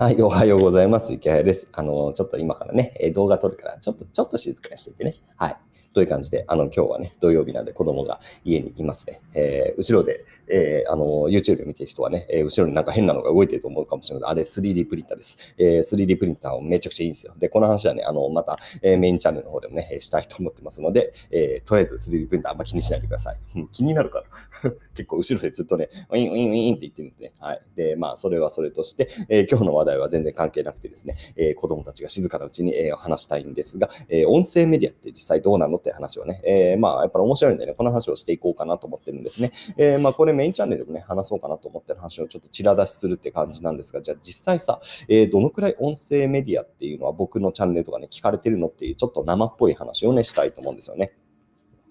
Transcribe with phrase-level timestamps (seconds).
[0.00, 1.12] はい、おはようございます。
[1.12, 1.66] 池谷です。
[1.72, 5.16] あの、ちょっと今からね、動画撮るから、ちょっと、ちょっと静かにしててね。
[5.36, 5.56] はい。
[5.92, 9.20] という感じで、あの、今日はね、土曜日なんで子供が家にいますね。
[9.34, 14.30] えー、後ろで、えー、あの、YouTube 見てる人はね、えー、後ろになんか変なのが動いてると思うかもしれない。
[14.30, 15.54] あれ 3D プリンターです。
[15.58, 17.34] えー、3D プリンターめちゃくちゃいいんですよ。
[17.38, 23.38] で、この話はね、あの、また、えー、メインチャンネルの方でもね、したいと思ってますので、えー、とりあえず 3D プリンターあんま気にしないでください。
[23.72, 24.22] 気になるか
[24.62, 24.72] ら。
[24.94, 27.32] 結構後ろでずっとね、ウィンウィンウィンって言ってるんですね。
[27.38, 27.62] はい。
[27.76, 35.77] で、まあ、それはそれとして、えー、今日の話題は全然関係なくてですね、えー、子供たちが静かなうちに、えー、話したいんですが、えー、音声メディアって実際どうなの？
[35.78, 39.52] って話をね、えー、まあ、やっぱり面白いんでね、この話をしていこうかなと思ってるんですね。
[39.76, 51.12] えー、まあ、これメインチャンネルでもね、話そうかなと思ってる話をちょっとちら出しするって感じなんですが、じゃあ実際さ、えー、どのくらい音声メディアっていうのは僕のチャンネルとかね、聞かれてるのっていうちょっと生っぽい話をね、したいと思うんですよね。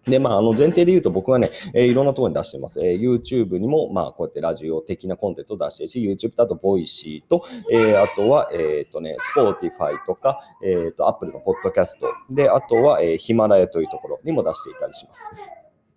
[0.07, 2.84] で、まあ、あの前提で言うと僕はね、えー、いろんなところに出してます。
[2.84, 15.32] えー、YouTube にも、まあ、こうやってラジオ的なコンテンツを出してるし、YouTube とあと、 Voicy と、えー、あとは、えっ、ー、とね、Spotify とか、えっ、ー、と、Apple のポッドキャスト、で、あとは、えー、ヒマラヤというところにも出していたりします。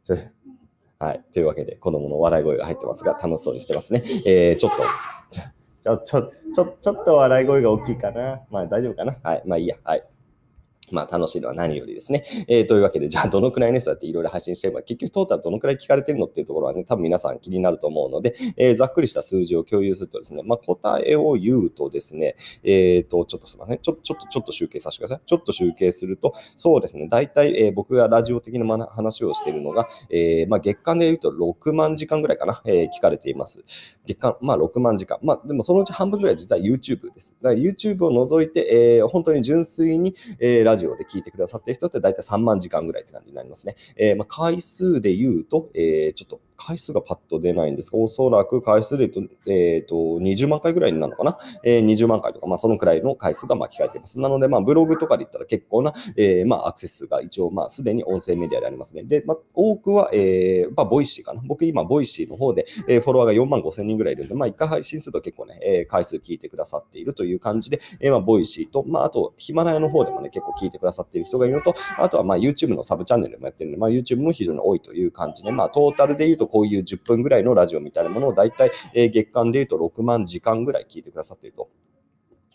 [0.98, 1.24] はい。
[1.32, 4.02] というわけで、子供の笑い声が入ってますが、楽しそうにしてますね。
[4.26, 4.82] えー、ちょっと、
[5.82, 8.42] ちょ、ちょ、ちょ、ちょっと笑い声が大きいかな。
[8.50, 9.16] まあ大丈夫かな。
[9.22, 9.42] はい。
[9.46, 9.76] まあいいや。
[9.82, 10.09] はい。
[10.92, 12.24] まあ楽しいのは何よりですね。
[12.48, 23.78] えー、というわけで、じゃあどのくらいね、そうやっていろいろ配信してれば、結局トータルどのくらい聞かれてるのっていうところはね、多分皆さん気になると思うので、えー、ざっくりした数字を共有するとですね、まあ答えを言うとですね、えっ、ー、と、ちょっとすみません。
[23.78, 25.27] ちょちょっと、ちょっと集計させてください。
[25.27, 33.64] ちょっと集計すると、そうですね、大体、えー、僕がラジオ的な話をしているのが、えー、まあ月間で言うと6万時間ぐらいかな、えー、聞かれています。
[34.06, 35.19] 月間、まあ6万時間。
[35.22, 37.36] まあでもそのうち半分ぐらい実は YouTube です。
[37.42, 43.76] だから YouTube を除いて、えー、本当に純粋に、えー、ラジオで聞いてくださってる人って大体3万時間ぐらいって感じになりますね。
[43.96, 54.20] えー、まあ、回数で言うと、えー、ちょっと回数がパッと出ないんですが、おそらく回数で言うと、えー、と20万回ぐらいになるのかな、えー、20万回とか、まあ、そのくらいの回数がまあ聞かれています。
[54.20, 59.04] なので、まあ、ブログとかで言ったら結構な、えー、まあ、アクセス数が一応、まあ、すでに音声メディアでありますね。
[59.04, 61.41] で、まあ、多くは、えー、まあ、 Voicy かな？
[61.44, 81.69] 僕今、 Voicy の方で、えー、フォロワーが4万5千人ぐらいいるんで、まあ、1回配信すると結構ね、えー、回数聞いてくださっているという感じで、えー、まあ、 Voicy と、まあ、あと、ヒマラヤの方でもね、結構聞いてくださっている人がいるのと、あとは、まあ、YouTube のサブチャンネルもやってるんで、まあ、YouTube も非常に多いという感じで、まあ、トータルで言うと、こういう10分ぐらいのラジオみたいなものを大体、えー、月間で言うと6万時間ぐらい聞いてくださっていると。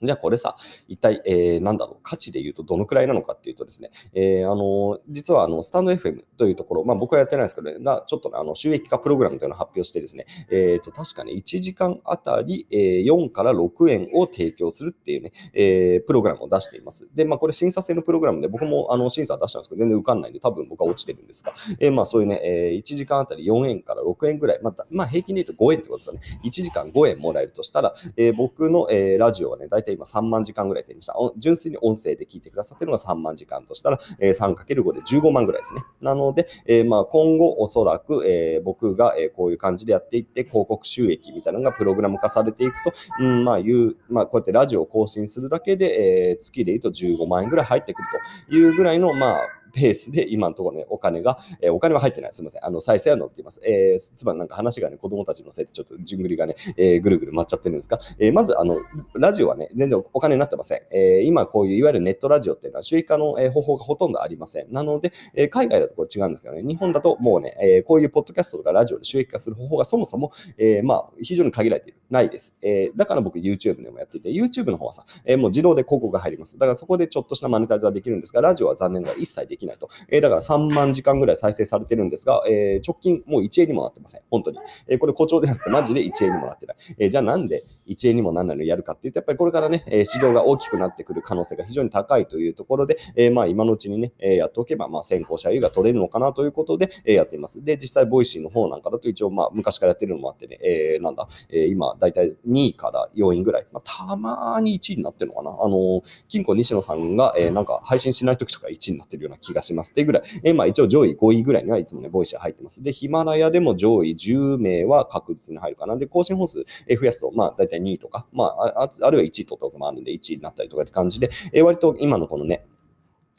[0.06, 0.56] じゃあこれさ、
[0.88, 17.08] 一体、えー、なんだろう、価値で言うとどのくらいなのかっていうとですね、えー、あの、実はあの、スタンド FM というところ、まあ僕はやってないですけどね、が、ちょっとね、あの、収益化プログラムというのを発表してですね、え、ー、と、確かね、1時間あたり、えー、4から6円を提供するっていうね、えー、プログラムを出しています。
[17.16, 26.22] で、まあこれ審査制のプログラムで、僕もあの、審査出したんですけど、全然受かんないんで、多分僕は落ちてるんですが、えー、まあそういうね、えー、1時間あたり4円から6円ぐらい、また、まあ平均で言うと5円ってことですよね。
[26.44, 31.16] 1時間5円もらえるとしたら、えー、僕の、えー、ラジオはね、だいたい今3万時間ぐらい手にした。
[31.38, 35.84] 純粋に音声で聞いてくださってるのが3万時間としたら、え、3×5 で15万ぐらいですね。
[36.02, 48.08] なので、え、まあ今後おそらく、え、僕が、えこういう感じでやっていって、広告収益みたいなのがプログラム化されていくと、うん、まあいう、まあこうやってラジオを更新するだけで、え月で言うと15万円ぐらい入ってくる
[48.50, 49.40] というぐらいの、まあ、
[49.76, 52.34] ペースで今のところね、お金が、えー、お金は入ってない。
[52.34, 52.66] すみません。
[52.66, 53.60] あの、再生は載っています。
[53.64, 58.80] えー、つまりなんか話がね、子供たちのせいでちょっと順繰りがね、えー、ぐるぐる回っちゃってるんですが、えー、まず、あの、
[59.14, 60.80] ラジオはね、全然お金になってません。
[60.92, 64.72] えー、今、こういういわゆるネットラジオっていうのは収益化の、え方法がほとんどありません。
[64.72, 72.00] なので、えー、海外だとこれ違うんですけどね、日本だともうね、えー、こういうポッドキャストとかラジオで収益化する方法がそもそも、えー、まあ、非常に限られている。
[72.10, 72.56] ないです。
[72.62, 76.58] えー、だから僕 YouTube でもやっていて、YouTube の方はさ、えー、もう自動で広告が入ります。
[76.58, 79.90] だからそこでちょっとしたマネタイズはできるんですが、ラジオは残念ながら一切できないと。
[80.10, 84.22] えー、だから3万時間ぐらい再生されてるんですが、えー、直近もう1円にもなってません。
[84.30, 84.60] 本当に。
[84.88, 86.78] えー、これ誇張でなくてマジで1円にもなってない。
[86.98, 97.64] え、じゃあなんで1円にもなんないのやるかっていうと、やっぱりこれからね、え、市場が大きくなってくる可能性が非常に高いというところで、え、まあ今のうちにね、え、やっておけば、まあ先行者優位が取れるのかなということで、え、やっています。
[97.64, 105.52] で、実際 Voicy の方なんかだと一応まあ昔からやってるのもあってね、え、なんだ、え、今だいたい2位から4位ぐらい、まあ、たまに1位になってるのかな。
[105.52, 112.84] あの、キンコン西野さんが、え、なんか配信しない時とか1位になってるような気がしますっていうぐらい、え、まあ一応上位5位ぐらいにはいつもね、 Voicy 入ってます。
[112.84, 115.98] で、ヒマラヤでも上位10名は確実に入るかな。
[115.98, 122.66] で、更新本数増やすと、まあ、大体2位とか、まあ、ああるいは1位取ったこともあるんで、1位になったりとかって感じで、え、割と今のこのね、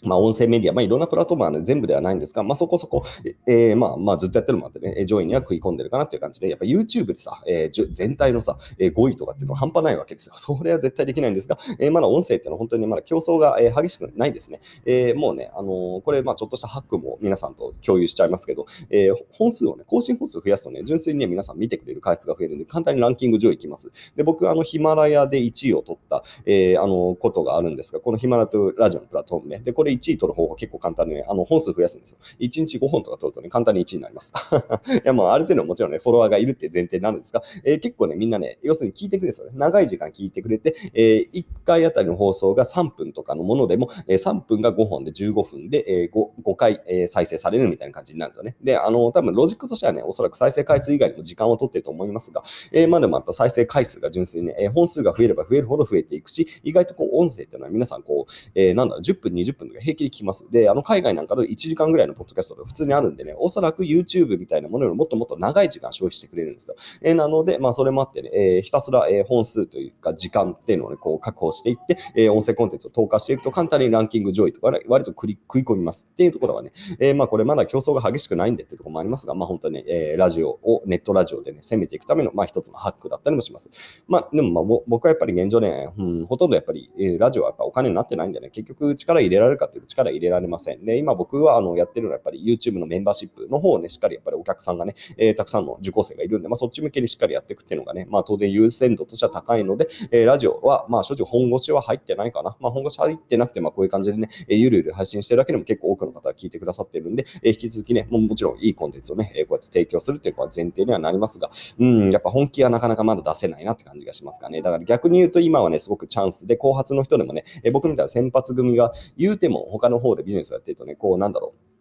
[0.04, 3.02] まあ、音声メディア、まあ、いろんなプラットフォームは、ね、全部ではないんですが、まあ、そこそこ、
[3.48, 10.34] えー、まあ、まあ、ずっとやってるのもんってね、上位には食い込んでるかなっていう感じで、やっぱ YouTube でさ、えー、全体のさ、えー、5位とかっていうのは半端ないわけですよ。
[10.38, 14.60] それは絶対できないんですが、えー、まだ音声っていうのは本当にまだ競争が、えー、激しくないんですね。
[14.84, 23.90] えー、もうね、あのー、これ、まあ、ちょっとしたハックも皆さんと共有しちゃいますけど、えー、本数をね、更新本数を増やすとね、純粋にね、皆さん見てくれる回数が増えるんで、簡単にランキング上位いきます。
[24.14, 32.18] で、僕、あの、ヒマラヤで1位を取った、えー、あの、ことがあるんですが、このヒマラヤとラジオのプラットフォームね、で、これ1位取る方法結構簡単でね、あの、本数増やすんですよ。
[32.40, 34.32] 1日5本とか取るとね、簡単に1位になります。
[34.96, 39.52] いや、まあ、ある程度もちろんね、フォロワーがいるって前提になるんですが、えー、結構ね、みんなね、要するに聞いてくれるんですよね。
[39.54, 48.56] 長い時間聞いてくれて、えー、1回あたりの放送が3分とかのものでも、えー、3分が5本で15分で、えー、5, 5回、えー、再生されるみたいな感じになるんですよね。
[48.62, 52.42] で、あの、多分ロジックとしてはね、おそらく再生回数以外にも時間を取ってると思いますが、
[52.72, 60.46] えー、まあでもやっぱ再生回数が純粋にね、えー、本数が増えれば増えるほど増えていくし、意外とこう音声っていうのは皆さんこう、えー、なんだろう、10分、20分とか平気で聞きます。
[60.50, 66.74] で、あの海外なんかの1時間ぐらいのポッドキャストが普通にあるんでね、おそらく YouTube みたいなものよりもっともっと長い時間消費してくれるんですよ。
[67.02, 83.70] えー、なので、まあ、それもあってね、えー、ひたすら、えー、本数というか時間っていうのをね、こう確保していって、えー、音声コンテンツを投下していくと簡単にランキング上位とか、ね、割と食い込みますっていうところはね、えー、まあこれまだ競争が激しくないんでっていうところもありますが、まあ本当にね、え、ラジオを、ネットラジオでね、攻めていくための、まあ一つのハックだったりもします。
[84.08, 90.84] まあでもまあ僕はやっぱり現状ね、うん、ほとんどやっぱり、えー、ラジオはやっぱお金になってないんでね、結局力入れられるかっていうと力入れられません。
[90.84, 102.56] で、今僕はあのやってるのはやっぱり YouTube のメンバーシップの方をね、しっかりやっぱりお客さんがね、えー、たくさんの受講生がいるんで、まあそっち向けにしっかりやっていくっていうのがね、まあ当然優先度としては高いので、えー、ラジオはまあ正直本腰は入ってないかな。
[102.60, 114.62] まあ本腰入ってなくて、まあこういう感じでね、えー、ゆるゆる配信してるだけでも結構多くの方が聞いてくださってるんで、えー、引き続きね、ももちろんいいコンテンツをね、えー、こうやって提供するっていうのは前提にはなりますが、うん、やっぱ本気はなかなかまだ出せないなって感じがしますかね。
[114.62, 121.75] だから逆に言うと今はね、すごくチャンスで、後発の人でもね、えー、僕みたいな先発組が言うても他の方でビジネスをやってるとね、こうなんだろう、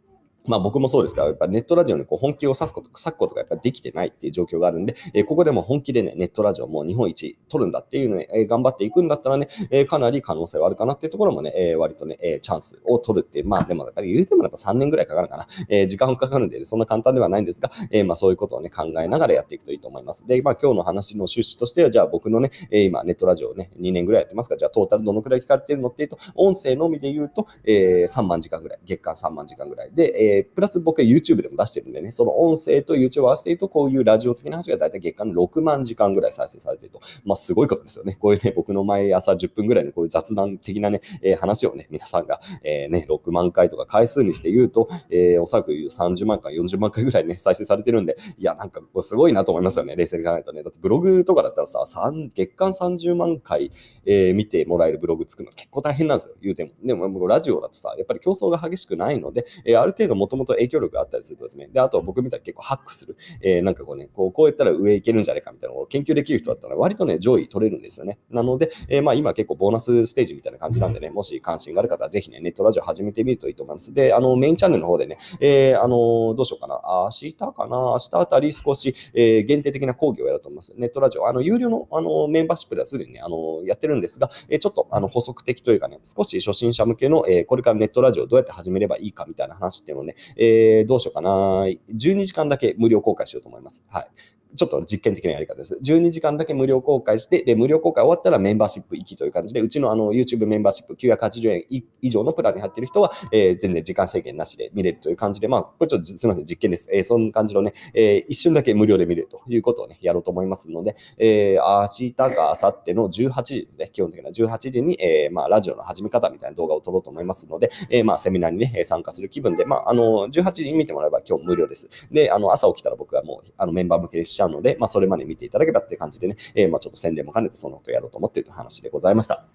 [0.47, 15.47] まあ僕もそうですが、やっぱネットラジオにこう本気を指すこと、割くことがやっぱできてないっていう状況があるんで、えー、ここでも本気でね、ネットラジオも日本一取るんだっていうのね、えー、頑張っていくんだったらね、えー、かなり可能性はあるかなっていうところもね、え割とね、えチャンスを取るっていう、まあでもやっぱり言うてもやっぱ3年ぐらいかかるかな。
[15.69, 20.27] え時間かかるんで、ね、そんな簡単ではないんですが、えまあそういうことをね、考えながらやっていくといいと思います。
[20.27, 37.01] で、まあ今日の話の趣旨としては、じゃあ僕のね、え今ネットラジオをね、2年ぐらいやってますが、じゃあトータルどのくらい聞かれてるのっていうと、音声のみで言うと、え3万時間ぐらい、月間3万時間ぐらいで、えプラス僕は YouTube でも出してるんでね、その音声と YouTube を合わせていると、こういうラジオ的な話が大体月間6万時間ぐらい再生されていると。
[37.23, 38.15] まあ、すごいことですよね。
[38.19, 50.63] こういうね、僕の毎朝10分ぐらいのこういう雑談的なね、えー、話をね、皆さんが、えー、ね、6万回とか回数にして言うと、えー、おそらく30万回、40万回ぐらいね、再生されてるんで、いや、なんかすごいなと思いますよね、冷静に考えるとね。
[50.63, 51.85] だってブログとかだったらさ、
[52.33, 53.71] 月間30万回、
[54.05, 56.71] えー、見てもらえるブログ作るの結構大変なんですよ、言うても。
[56.83, 68.17] でも、ラジオだとさ、やっぱり競争が激しくないので、えー、ある程度もともと影響力があったりするとですね、で、あと僕みたいに結構ハックする、えー、なんかこうね、こうこうやったら上行けるんじゃないかみたいなのを研究できる人だったら割とね、上位取れるんですよね。
[68.31, 73.93] なので、えー、まあ今結構ボーナスステージみたいな感じなんでね、もし関心がある方はぜひね、ネットラジオ始めてみるといいと思います。
[73.93, 80.73] で、あの、メインチャンネルの方でね、えー、あの、どうしようかな、明日かな、明日あたり少し、えー、限定的な講義をやると思います。
[80.77, 93.85] ネットラジオ、あの、有料のあのメンバーシップではすでにね、あの、やってるんですが、えー、ちょっとあの補足的というかね、少し初心者向けの、えー、これからネットラジオをどうやって始めればいいかみたいな話っていうのをね、えー、どうしようかな、12時間だけ無料公開しようと思います。
[93.89, 94.07] はい。
[94.55, 95.77] ちょっと実験的なやり方です。
[95.83, 106.89] 12時間だけ無料公開して、で、無料公開終わったらメンバーシップ行きという感じで、うちのあの YouTube メンバーシップ980円以上のプランに入っている人は、えー、全然時間制限なしで見れるという感じで、まあ、これちょっとすみません、実験です。
[106.93, 121.89] えー、そんな感じのね、えー、一瞬だけ無料で見れるということをね、やろうと思いますので、えー、明日か明後日の18時ですね、基本的な18時に、えー、まあ、ラジオの始め方みたいな動画を撮ろうと思いますので、えー、まあ、セミナーにね、参加する気分で、まあ、あの、18時に見てもらえば今日無料です。
[122.11, 129.45] で、あの、朝起きたら僕はもう、あの、メンバー向けにししたので、まあ、それまで見ていただければっていう感じでね、えー、まあちょっと宣伝も兼ねてそのことやろうと思っている話でございました。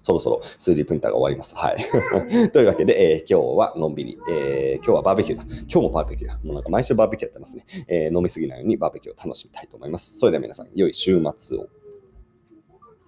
[0.00, 1.54] そろそろ 3D プリンターが終わります。
[1.54, 1.76] はい。
[2.50, 5.44] というわけで、えー、今日はのんびり、えー、今日はバーベキューだ。
[5.44, 6.40] 今日もバーベキューだ。
[6.42, 7.64] もうなんか毎週バーベキューやってますね。
[7.88, 10.18] えー、飲みすぎないようにバーベキューを楽しみたいと思います。
[10.18, 11.68] それでは皆さん、良い週末を。